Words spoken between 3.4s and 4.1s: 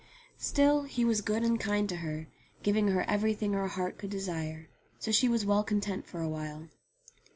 her heart could